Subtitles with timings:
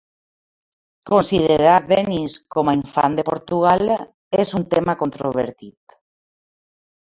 [1.11, 3.93] Considerar Denis com a "Infant de Portugal"
[4.41, 5.99] és un tema controvertit.